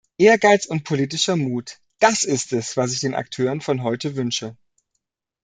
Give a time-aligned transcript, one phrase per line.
[0.17, 4.57] Ehrgeiz und politischer Mut, das ist es, was ich den Akteuren von heute wünsche.